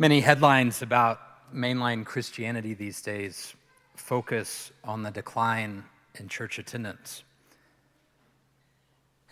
Many 0.00 0.20
headlines 0.20 0.80
about 0.80 1.18
mainline 1.52 2.06
Christianity 2.06 2.72
these 2.72 3.02
days 3.02 3.54
focus 3.96 4.70
on 4.84 5.02
the 5.02 5.10
decline 5.10 5.82
in 6.14 6.28
church 6.28 6.60
attendance. 6.60 7.24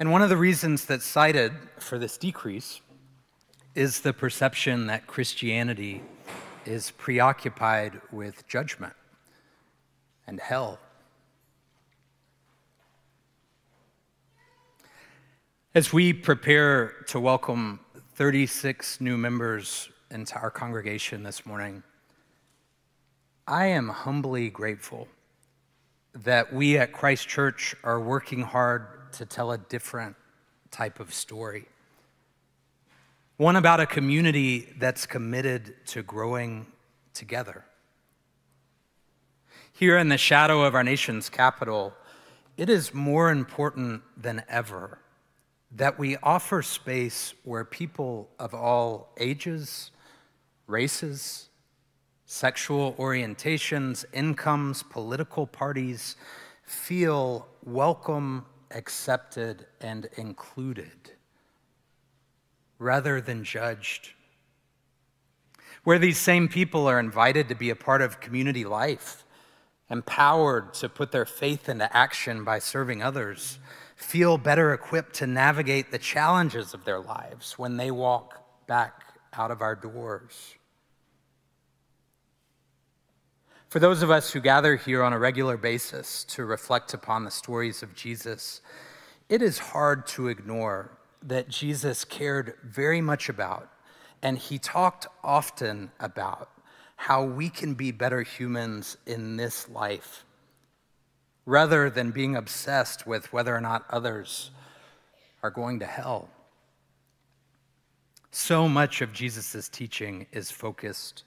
And 0.00 0.10
one 0.10 0.22
of 0.22 0.28
the 0.28 0.36
reasons 0.36 0.84
that's 0.84 1.04
cited 1.04 1.52
for 1.78 2.00
this 2.00 2.18
decrease 2.18 2.80
is 3.76 4.00
the 4.00 4.12
perception 4.12 4.88
that 4.88 5.06
Christianity 5.06 6.02
is 6.64 6.90
preoccupied 6.90 8.00
with 8.10 8.44
judgment 8.48 8.94
and 10.26 10.40
hell. 10.40 10.80
As 15.76 15.92
we 15.92 16.12
prepare 16.12 16.88
to 17.06 17.20
welcome 17.20 17.78
36 18.16 19.00
new 19.00 19.16
members 19.16 19.90
into 20.10 20.38
our 20.38 20.50
congregation 20.50 21.22
this 21.22 21.44
morning, 21.46 21.82
I 23.46 23.66
am 23.66 23.88
humbly 23.88 24.50
grateful 24.50 25.08
that 26.14 26.52
we 26.52 26.78
at 26.78 26.92
Christ 26.92 27.28
Church 27.28 27.74
are 27.84 28.00
working 28.00 28.42
hard 28.42 29.12
to 29.12 29.26
tell 29.26 29.52
a 29.52 29.58
different 29.58 30.16
type 30.70 31.00
of 31.00 31.12
story. 31.12 31.66
One 33.36 33.56
about 33.56 33.80
a 33.80 33.86
community 33.86 34.72
that's 34.78 35.06
committed 35.06 35.74
to 35.86 36.02
growing 36.02 36.66
together. 37.12 37.64
Here 39.72 39.98
in 39.98 40.08
the 40.08 40.16
shadow 40.16 40.62
of 40.62 40.74
our 40.74 40.84
nation's 40.84 41.28
capital, 41.28 41.92
it 42.56 42.70
is 42.70 42.94
more 42.94 43.30
important 43.30 44.02
than 44.16 44.42
ever 44.48 44.98
that 45.72 45.98
we 45.98 46.16
offer 46.22 46.62
space 46.62 47.34
where 47.44 47.64
people 47.64 48.30
of 48.38 48.54
all 48.54 49.12
ages, 49.18 49.90
races, 50.66 51.48
sexual 52.24 52.94
orientations, 52.94 54.04
incomes, 54.12 54.82
political 54.82 55.46
parties 55.46 56.16
feel 56.64 57.46
welcome, 57.64 58.44
accepted, 58.70 59.66
and 59.80 60.08
included 60.16 61.12
rather 62.78 63.20
than 63.20 63.44
judged. 63.44 64.10
Where 65.84 65.98
these 65.98 66.18
same 66.18 66.48
people 66.48 66.88
are 66.88 66.98
invited 66.98 67.48
to 67.48 67.54
be 67.54 67.70
a 67.70 67.76
part 67.76 68.02
of 68.02 68.20
community 68.20 68.64
life, 68.64 69.24
empowered 69.88 70.74
to 70.74 70.88
put 70.88 71.12
their 71.12 71.24
faith 71.24 71.68
into 71.68 71.96
action 71.96 72.42
by 72.44 72.58
serving 72.58 73.02
others 73.02 73.58
feel 73.96 74.36
better 74.36 74.74
equipped 74.74 75.14
to 75.14 75.26
navigate 75.26 75.90
the 75.90 75.98
challenges 75.98 76.74
of 76.74 76.84
their 76.84 77.00
lives 77.00 77.58
when 77.58 77.78
they 77.78 77.90
walk 77.90 78.66
back 78.66 79.18
out 79.32 79.50
of 79.50 79.62
our 79.62 79.74
doors. 79.74 80.55
For 83.76 83.80
those 83.80 84.02
of 84.02 84.10
us 84.10 84.32
who 84.32 84.40
gather 84.40 84.76
here 84.76 85.02
on 85.02 85.12
a 85.12 85.18
regular 85.18 85.58
basis 85.58 86.24
to 86.28 86.46
reflect 86.46 86.94
upon 86.94 87.24
the 87.24 87.30
stories 87.30 87.82
of 87.82 87.94
Jesus, 87.94 88.62
it 89.28 89.42
is 89.42 89.58
hard 89.58 90.06
to 90.06 90.28
ignore 90.28 90.96
that 91.22 91.50
Jesus 91.50 92.02
cared 92.02 92.54
very 92.64 93.02
much 93.02 93.28
about, 93.28 93.70
and 94.22 94.38
he 94.38 94.58
talked 94.58 95.06
often 95.22 95.90
about 96.00 96.48
how 96.96 97.22
we 97.22 97.50
can 97.50 97.74
be 97.74 97.90
better 97.90 98.22
humans 98.22 98.96
in 99.04 99.36
this 99.36 99.68
life 99.68 100.24
rather 101.44 101.90
than 101.90 102.12
being 102.12 102.34
obsessed 102.34 103.06
with 103.06 103.30
whether 103.30 103.54
or 103.54 103.60
not 103.60 103.84
others 103.90 104.52
are 105.42 105.50
going 105.50 105.80
to 105.80 105.86
hell. 105.86 106.30
So 108.30 108.70
much 108.70 109.02
of 109.02 109.12
Jesus' 109.12 109.68
teaching 109.68 110.26
is 110.32 110.50
focused 110.50 111.24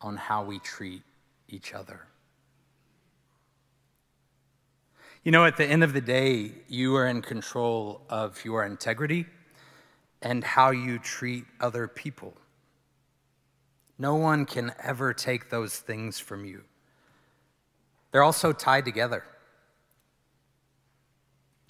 on 0.00 0.16
how 0.16 0.42
we 0.42 0.60
treat 0.60 1.02
each 1.52 1.74
other. 1.74 2.06
You 5.22 5.32
know, 5.32 5.44
at 5.44 5.56
the 5.56 5.66
end 5.66 5.84
of 5.84 5.92
the 5.92 6.00
day, 6.00 6.52
you 6.68 6.96
are 6.96 7.06
in 7.06 7.20
control 7.20 8.00
of 8.08 8.42
your 8.44 8.64
integrity 8.64 9.26
and 10.22 10.42
how 10.42 10.70
you 10.70 10.98
treat 10.98 11.44
other 11.60 11.86
people. 11.86 12.34
No 13.98 14.14
one 14.14 14.46
can 14.46 14.72
ever 14.82 15.12
take 15.12 15.50
those 15.50 15.76
things 15.76 16.18
from 16.18 16.46
you. 16.46 16.62
They're 18.12 18.22
also 18.22 18.52
tied 18.52 18.86
together. 18.86 19.24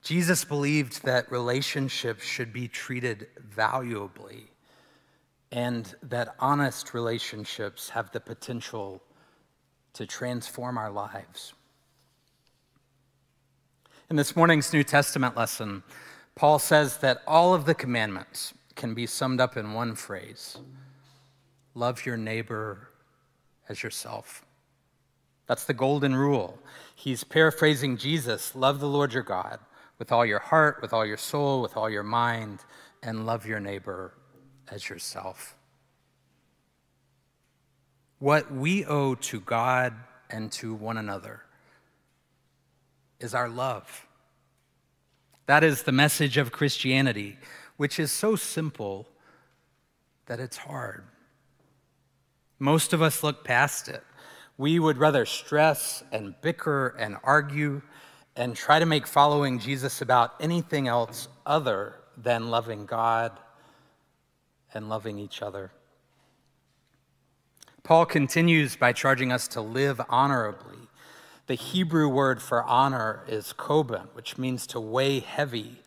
Jesus 0.02 0.44
believed 0.44 1.04
that 1.04 1.30
relationships 1.30 2.24
should 2.24 2.52
be 2.52 2.68
treated 2.68 3.26
valuably 3.38 4.50
and 5.52 5.94
that 6.02 6.36
honest 6.38 6.94
relationships 6.94 7.90
have 7.90 8.10
the 8.12 8.20
potential 8.20 9.02
to 9.94 10.06
transform 10.06 10.78
our 10.78 10.90
lives. 10.90 11.54
In 14.08 14.16
this 14.16 14.34
morning's 14.34 14.72
New 14.72 14.82
Testament 14.82 15.36
lesson, 15.36 15.82
Paul 16.34 16.58
says 16.58 16.98
that 16.98 17.22
all 17.26 17.54
of 17.54 17.64
the 17.64 17.74
commandments 17.74 18.54
can 18.74 18.94
be 18.94 19.06
summed 19.06 19.40
up 19.40 19.56
in 19.56 19.72
one 19.72 19.94
phrase 19.94 20.58
love 21.74 22.04
your 22.04 22.16
neighbor 22.16 22.88
as 23.68 23.82
yourself. 23.82 24.44
That's 25.46 25.64
the 25.64 25.74
golden 25.74 26.14
rule. 26.14 26.58
He's 26.94 27.24
paraphrasing 27.24 27.96
Jesus 27.96 28.54
love 28.54 28.80
the 28.80 28.88
Lord 28.88 29.12
your 29.12 29.22
God 29.22 29.58
with 29.98 30.10
all 30.10 30.24
your 30.24 30.38
heart, 30.38 30.78
with 30.82 30.92
all 30.92 31.06
your 31.06 31.16
soul, 31.16 31.62
with 31.62 31.76
all 31.76 31.90
your 31.90 32.02
mind, 32.02 32.60
and 33.02 33.26
love 33.26 33.46
your 33.46 33.60
neighbor 33.60 34.14
as 34.70 34.88
yourself. 34.88 35.56
What 38.20 38.52
we 38.52 38.84
owe 38.84 39.14
to 39.14 39.40
God 39.40 39.94
and 40.28 40.52
to 40.52 40.74
one 40.74 40.98
another 40.98 41.40
is 43.18 43.34
our 43.34 43.48
love. 43.48 44.06
That 45.46 45.64
is 45.64 45.82
the 45.82 45.92
message 45.92 46.36
of 46.36 46.52
Christianity, 46.52 47.38
which 47.78 47.98
is 47.98 48.12
so 48.12 48.36
simple 48.36 49.08
that 50.26 50.38
it's 50.38 50.58
hard. 50.58 51.04
Most 52.58 52.92
of 52.92 53.00
us 53.00 53.22
look 53.22 53.42
past 53.42 53.88
it. 53.88 54.04
We 54.58 54.78
would 54.78 54.98
rather 54.98 55.24
stress 55.24 56.04
and 56.12 56.34
bicker 56.42 56.88
and 56.98 57.16
argue 57.24 57.80
and 58.36 58.54
try 58.54 58.78
to 58.78 58.86
make 58.86 59.06
following 59.06 59.58
Jesus 59.58 60.02
about 60.02 60.34
anything 60.40 60.88
else 60.88 61.28
other 61.46 61.94
than 62.18 62.50
loving 62.50 62.84
God 62.84 63.32
and 64.74 64.90
loving 64.90 65.18
each 65.18 65.40
other. 65.40 65.72
Paul 67.82 68.06
continues 68.06 68.76
by 68.76 68.92
charging 68.92 69.32
us 69.32 69.48
to 69.48 69.60
live 69.60 70.00
honorably. 70.08 70.78
The 71.46 71.54
Hebrew 71.54 72.08
word 72.08 72.40
for 72.40 72.62
honor 72.62 73.24
is 73.26 73.54
koban, 73.56 74.08
which 74.14 74.38
means 74.38 74.66
to 74.68 74.80
weigh 74.80 75.20
heavy. 75.20 75.82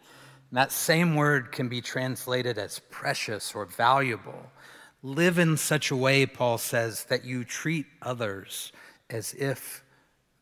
And 0.49 0.57
that 0.57 0.71
same 0.71 1.15
word 1.15 1.51
can 1.51 1.69
be 1.69 1.81
translated 1.81 2.57
as 2.57 2.79
precious 2.89 3.55
or 3.55 3.65
valuable. 3.65 4.51
Live 5.01 5.37
in 5.37 5.57
such 5.57 5.91
a 5.91 5.95
way, 5.95 6.25
Paul 6.25 6.57
says, 6.57 7.05
that 7.05 7.25
you 7.25 7.43
treat 7.43 7.85
others 8.01 8.71
as 9.09 9.33
if 9.33 9.83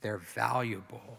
they're 0.02 0.18
valuable. 0.18 1.18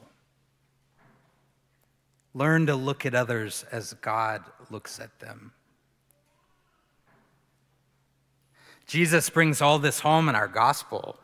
Learn 2.35 2.67
to 2.67 2.75
look 2.75 3.05
at 3.05 3.15
others 3.15 3.65
as 3.71 3.93
God 3.95 4.43
looks 4.71 4.99
at 4.99 5.21
them. 5.21 5.53
Jesus 8.93 9.31
brings 9.31 9.63
all 9.63 9.79
this 9.79 10.01
home 10.01 10.29
in 10.29 10.35
our 10.35 10.47
gospel 10.47 11.19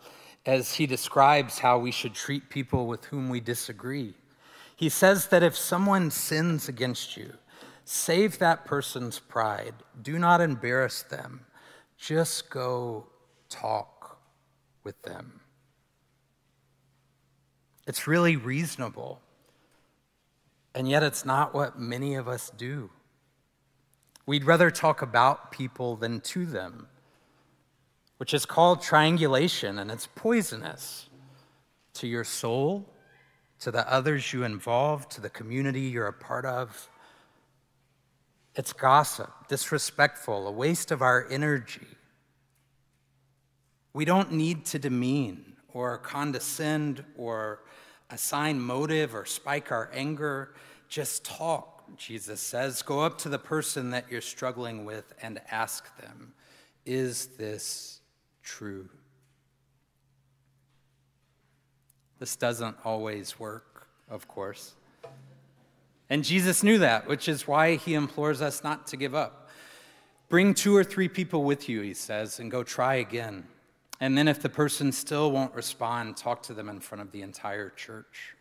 as 0.46 0.72
he 0.76 0.86
describes 0.86 1.58
how 1.58 1.78
we 1.78 1.90
should 1.90 2.14
treat 2.14 2.48
people 2.48 2.86
with 2.86 3.04
whom 3.04 3.28
we 3.28 3.40
disagree. 3.40 4.14
He 4.74 4.88
says 4.88 5.26
that 5.26 5.42
if 5.42 5.54
someone 5.54 6.10
sins 6.10 6.66
against 6.66 7.14
you, 7.18 7.34
save 7.84 8.38
that 8.38 8.64
person's 8.64 9.18
pride. 9.18 9.74
Do 10.00 10.18
not 10.18 10.40
embarrass 10.40 11.02
them. 11.02 11.44
Just 11.98 12.48
go 12.48 13.08
talk 13.50 14.18
with 14.82 15.02
them. 15.02 15.40
It's 17.86 18.06
really 18.06 18.36
reasonable 18.36 19.20
and 20.74 20.88
yet, 20.88 21.02
it's 21.02 21.26
not 21.26 21.52
what 21.52 21.78
many 21.78 22.14
of 22.14 22.28
us 22.28 22.50
do. 22.56 22.88
We'd 24.24 24.44
rather 24.44 24.70
talk 24.70 25.02
about 25.02 25.50
people 25.50 25.96
than 25.96 26.22
to 26.22 26.46
them, 26.46 26.86
which 28.18 28.34
is 28.34 28.44
called 28.44 28.82
triangulation, 28.82 29.78
and 29.78 29.90
it's 29.90 30.08
poisonous 30.14 31.08
to 31.94 32.06
your 32.06 32.24
soul, 32.24 32.84
to 33.60 33.70
the 33.70 33.90
others 33.90 34.32
you 34.32 34.44
involve, 34.44 35.08
to 35.08 35.20
the 35.20 35.30
community 35.30 35.80
you're 35.82 36.06
a 36.06 36.12
part 36.12 36.44
of. 36.44 36.88
It's 38.54 38.72
gossip, 38.72 39.30
disrespectful, 39.48 40.46
a 40.46 40.52
waste 40.52 40.90
of 40.90 41.00
our 41.00 41.26
energy. 41.30 41.86
We 43.92 44.04
don't 44.04 44.32
need 44.32 44.64
to 44.66 44.78
demean 44.78 45.56
or 45.72 45.98
condescend 45.98 47.04
or 47.16 47.60
assign 48.10 48.60
motive 48.60 49.14
or 49.14 49.24
spike 49.24 49.70
our 49.70 49.90
anger. 49.92 50.54
Just 50.88 51.24
talk, 51.24 51.96
Jesus 51.96 52.40
says. 52.40 52.82
Go 52.82 53.00
up 53.00 53.18
to 53.18 53.28
the 53.28 53.38
person 53.38 53.90
that 53.90 54.10
you're 54.10 54.20
struggling 54.20 54.84
with 54.84 55.12
and 55.22 55.40
ask 55.50 55.96
them, 55.98 56.32
Is 56.84 57.26
this 57.38 57.97
true. 58.48 58.88
This 62.18 62.34
doesn't 62.34 62.76
always 62.82 63.38
work, 63.38 63.86
of 64.08 64.26
course. 64.26 64.72
And 66.08 66.24
Jesus 66.24 66.62
knew 66.62 66.78
that, 66.78 67.06
which 67.06 67.28
is 67.28 67.46
why 67.46 67.76
he 67.76 67.92
implores 67.92 68.40
us 68.40 68.64
not 68.64 68.86
to 68.88 68.96
give 68.96 69.14
up. 69.14 69.50
Bring 70.30 70.54
two 70.54 70.74
or 70.74 70.82
three 70.82 71.08
people 71.08 71.44
with 71.44 71.68
you, 71.68 71.82
he 71.82 71.92
says, 71.92 72.40
and 72.40 72.50
go 72.50 72.64
try 72.64 72.94
again. 72.96 73.44
And 74.00 74.16
then, 74.16 74.28
if 74.28 74.40
the 74.40 74.48
person 74.48 74.92
still 74.92 75.30
won't 75.30 75.54
respond, 75.54 76.16
talk 76.16 76.42
to 76.44 76.54
them 76.54 76.68
in 76.68 76.80
front 76.80 77.02
of 77.02 77.12
the 77.12 77.22
entire 77.22 77.70
church. 77.70 78.34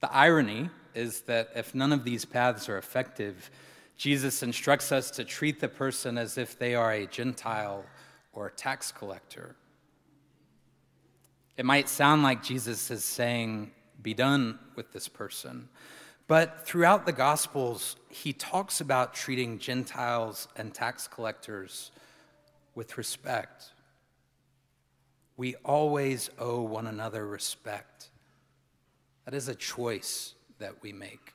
The 0.00 0.12
irony 0.12 0.70
is 0.94 1.22
that 1.22 1.50
if 1.56 1.74
none 1.74 1.92
of 1.92 2.04
these 2.04 2.24
paths 2.24 2.68
are 2.68 2.78
effective, 2.78 3.50
Jesus 3.96 4.42
instructs 4.42 4.92
us 4.92 5.10
to 5.12 5.24
treat 5.24 5.60
the 5.60 5.68
person 5.68 6.16
as 6.16 6.38
if 6.38 6.58
they 6.58 6.74
are 6.74 6.92
a 6.92 7.06
Gentile 7.06 7.84
or 8.32 8.46
a 8.46 8.50
tax 8.50 8.92
collector. 8.92 9.56
It 11.56 11.64
might 11.64 11.88
sound 11.88 12.22
like 12.22 12.42
Jesus 12.42 12.90
is 12.90 13.04
saying, 13.04 13.72
Be 14.02 14.14
done 14.14 14.58
with 14.76 14.92
this 14.92 15.08
person. 15.08 15.68
But 16.26 16.64
throughout 16.64 17.06
the 17.06 17.12
Gospels, 17.12 17.96
he 18.08 18.32
talks 18.32 18.80
about 18.80 19.14
treating 19.14 19.58
Gentiles 19.58 20.46
and 20.56 20.72
tax 20.72 21.08
collectors 21.08 21.90
with 22.74 22.96
respect. 22.96 23.72
We 25.36 25.56
always 25.64 26.30
owe 26.38 26.62
one 26.62 26.86
another 26.86 27.26
respect. 27.26 28.10
That 29.24 29.34
is 29.34 29.48
a 29.48 29.54
choice 29.54 30.34
that 30.60 30.82
we 30.82 30.92
make. 30.92 31.32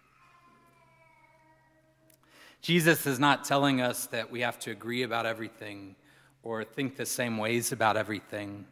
Jesus 2.62 3.06
is 3.06 3.20
not 3.20 3.44
telling 3.44 3.82
us 3.82 4.08
that 4.08 4.32
we 4.32 4.42
have 4.42 4.58
to 4.60 4.72
agree 4.72 5.04
about 5.04 5.26
everything 5.26 5.96
or 6.46 6.64
think 6.64 6.96
the 6.96 7.06
same 7.06 7.38
ways 7.38 7.74
about 7.74 7.98
everything, 7.98 8.66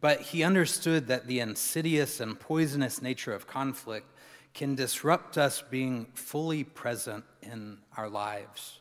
but 0.00 0.20
he 0.20 0.44
understood 0.44 1.08
that 1.08 1.26
the 1.26 1.40
insidious 1.40 2.20
and 2.20 2.38
poisonous 2.38 3.02
nature 3.02 3.34
of 3.34 3.46
conflict 3.46 4.06
can 4.54 4.74
disrupt 4.74 5.36
us 5.36 5.62
being 5.68 6.06
fully 6.14 6.62
present 6.64 7.24
in 7.42 7.78
our 7.96 8.08
lives, 8.08 8.78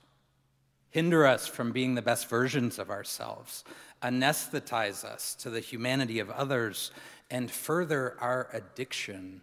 hinder 0.91 1.25
us 1.25 1.47
from 1.47 1.71
being 1.71 1.95
the 1.95 2.01
best 2.01 2.29
versions 2.29 2.77
of 2.77 2.89
ourselves, 2.89 3.63
anesthetize 4.01 5.03
us 5.03 5.33
to 5.35 5.49
the 5.49 5.59
humanity 5.59 6.19
of 6.19 6.29
others, 6.29 6.91
and 7.31 7.49
further 7.49 8.15
our 8.21 8.47
addiction 8.53 9.41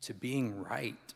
to 0.00 0.14
being 0.14 0.64
right. 0.64 1.14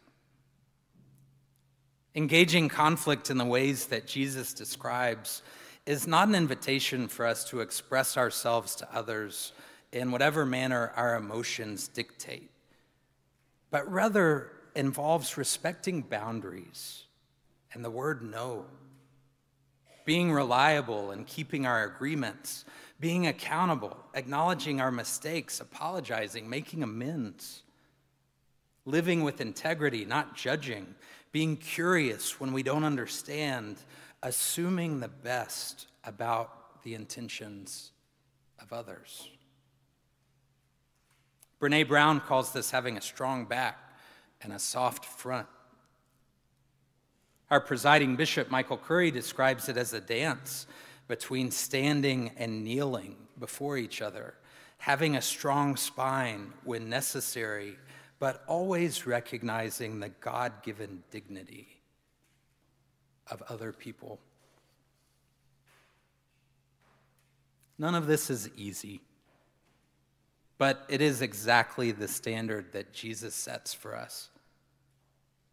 Engaging 2.15 2.69
conflict 2.69 3.31
in 3.31 3.39
the 3.39 3.45
ways 3.45 3.87
that 3.87 4.07
Jesus 4.07 4.53
describes 4.53 5.43
is 5.89 6.07
not 6.07 6.29
an 6.29 6.35
invitation 6.35 7.09
for 7.09 7.25
us 7.25 7.45
to 7.49 7.61
express 7.61 8.19
ourselves 8.19 8.75
to 8.75 8.87
others 8.95 9.53
in 9.91 10.13
whatever 10.13 10.45
manner 10.45 10.93
our 10.97 11.17
emotions 11.17 11.89
dictate, 11.89 12.51
but 13.71 13.91
rather 13.91 14.53
involves 14.75 15.39
respecting 15.39 16.03
boundaries 16.03 17.05
and 17.73 17.83
the 17.83 17.91
word 17.91 18.23
no, 18.23 18.67
being 20.05 20.31
reliable 20.31 21.11
and 21.11 21.27
keeping 21.27 21.65
our 21.65 21.85
agreements, 21.85 22.67
being 23.01 23.27
accountable, 23.27 23.97
acknowledging 24.13 24.83
our 24.83 24.93
mistakes, 24.93 25.59
apologizing, 25.59 26.51
making 26.51 26.83
amends 26.83 27.63
living 28.85 29.23
with 29.23 29.41
integrity, 29.41 30.05
not 30.05 30.35
judging, 30.35 30.95
being 31.33 31.57
curious 31.57 32.39
when 32.41 32.53
we 32.53 32.63
don't 32.63 32.85
understand, 32.85 33.77
assuming 34.23 35.01
the 35.01 35.09
best 35.09 35.87
about 36.05 36.83
the 36.83 36.95
intentions 36.95 37.93
of 38.61 38.73
others. 38.73 39.29
Brene 41.61 41.87
Brown 41.87 42.21
calls 42.21 42.53
this 42.53 42.71
having 42.71 42.97
a 42.97 43.01
strong 43.01 43.45
back 43.45 43.79
and 44.43 44.53
a 44.53 44.59
soft 44.59 45.05
front. 45.05 45.49
Our 47.51 47.61
presiding 47.61 48.17
bishop, 48.17 48.51
Michael 48.51 48.77
Curry, 48.77 49.11
describes 49.11 49.69
it 49.69 49.77
as 49.77 49.93
a 49.93 50.01
dance 50.01 50.67
between 51.09 51.51
standing 51.51 52.33
and 52.37 52.63
kneeling 52.63 53.17
before 53.39 53.77
each 53.79 54.03
other, 54.03 54.35
having 54.77 55.17
a 55.17 55.23
strong 55.23 55.77
spine 55.77 56.53
when 56.65 56.89
necessary 56.89 57.77
but 58.21 58.43
always 58.47 59.07
recognizing 59.07 60.01
the 60.01 60.09
God 60.09 60.53
given 60.63 61.03
dignity 61.11 61.78
of 63.31 63.43
other 63.49 63.73
people. 63.73 64.19
None 67.79 67.95
of 67.95 68.07
this 68.07 68.31
is 68.31 68.51
easy, 68.57 69.01
but 70.59 70.85
it 70.89 71.01
is 71.01 71.23
exactly 71.23 71.93
the 71.93 72.09
standard 72.09 72.73
that 72.73 72.93
Jesus 72.93 73.35
sets 73.35 73.73
for 73.73 73.95
us. 73.95 74.31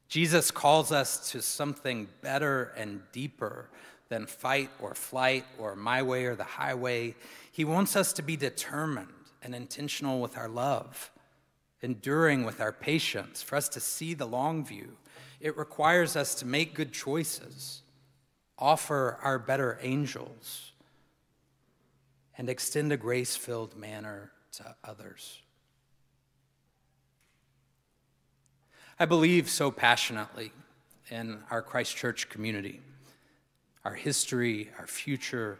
Jesus 0.08 0.52
calls 0.52 0.92
us 0.92 1.32
to 1.32 1.42
something 1.42 2.08
better 2.22 2.74
and 2.78 3.02
deeper 3.12 3.70
than 4.10 4.26
fight 4.26 4.70
or 4.80 4.96
flight 4.96 5.46
or 5.58 5.76
my 5.76 6.02
way 6.02 6.26
or 6.26 6.36
the 6.36 6.44
highway. 6.44 7.16
He 7.52 7.66
wants 7.66 7.96
us 7.96 8.14
to 8.14 8.22
be 8.22 8.36
determined 8.36 9.10
and 9.42 9.54
intentional 9.54 10.20
with 10.20 10.38
our 10.38 10.48
love 10.48 11.12
enduring 11.86 12.44
with 12.44 12.60
our 12.60 12.72
patience, 12.72 13.42
for 13.42 13.56
us 13.56 13.70
to 13.70 13.80
see 13.80 14.14
the 14.14 14.26
long 14.26 14.66
view. 14.66 14.98
It 15.40 15.58
requires 15.58 16.16
us 16.16 16.36
to 16.36 16.46
make 16.46 16.74
good 16.74 16.92
choices, 16.92 17.82
offer 18.58 19.20
our 19.22 19.40
better 19.40 19.78
angels, 19.82 20.72
and 22.38 22.50
extend 22.50 22.92
a 22.92 22.98
grace 22.98 23.36
filled 23.36 23.76
manner 23.76 24.32
to 24.54 24.76
others. 24.84 25.42
I 29.00 29.06
believe 29.06 29.50
so 29.50 29.72
passionately 29.72 30.52
in 31.10 31.44
our 31.52 31.62
Christ 31.62 31.96
Church 31.96 32.30
community, 32.30 32.82
our 33.84 33.94
history, 33.94 34.72
our 34.80 34.88
future, 34.88 35.60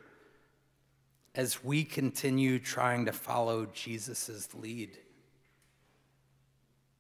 as 1.36 1.64
we 1.64 1.84
continue 1.84 2.60
trying 2.60 3.06
to 3.06 3.12
follow 3.12 3.68
Jesus' 3.74 4.48
lead. 4.54 4.98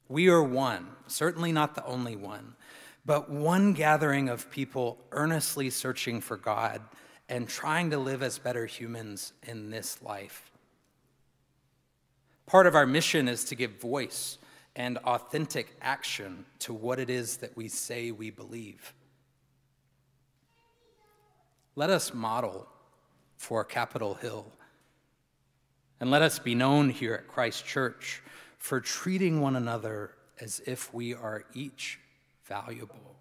We 0.07 0.30
are 0.30 0.44
one, 0.44 0.88
certainly 1.07 1.52
not 1.52 1.75
the 1.75 1.86
only 1.86 2.16
one, 2.16 2.56
but 3.06 3.30
one 3.30 3.74
gathering 3.74 4.30
of 4.30 4.52
people 4.52 5.00
earnestly 5.12 5.69
searching 5.69 6.21
for 6.21 6.38
God 6.38 6.81
and 7.28 7.47
trying 7.47 7.90
to 7.90 7.97
live 7.97 8.21
as 8.21 8.38
better 8.38 8.66
humans 8.66 9.33
in 9.44 9.71
this 9.71 10.02
life. 10.02 10.52
Part 12.45 12.68
of 12.68 12.76
our 12.76 12.85
mission 12.85 13.28
is 13.28 13.45
to 13.45 13.56
give 13.56 13.81
voice 13.81 14.38
and 14.76 14.97
authentic 15.00 15.76
action 15.81 16.45
to 16.59 16.74
what 16.74 17.00
it 17.00 17.09
is 17.09 17.38
that 17.38 17.56
we 17.57 17.68
say 17.68 18.12
we 18.12 18.30
believe. 18.30 18.94
Let 21.76 21.90
us 21.90 22.14
model 22.14 22.68
for 23.38 23.64
Capitol 23.64 24.14
Hill, 24.14 24.45
and 26.00 26.12
let 26.12 26.21
us 26.21 26.40
be 26.40 26.56
known 26.56 26.90
here 26.90 27.14
at 27.16 27.28
Christ 27.28 27.66
Church 27.66 28.21
for 28.66 28.81
treating 28.81 29.42
one 29.42 29.56
another 29.56 30.10
as 30.42 30.60
if 30.66 30.92
we 30.92 31.14
are 31.14 31.44
each 31.54 32.00
valuable, 32.45 33.16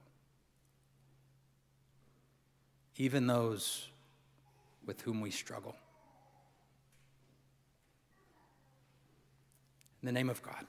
even 2.96 3.26
those 3.26 3.88
with 4.86 5.02
whom 5.02 5.20
we 5.20 5.30
struggle. 5.30 5.76
In 10.00 10.06
the 10.06 10.12
name 10.12 10.30
of 10.30 10.42
God. 10.42 10.64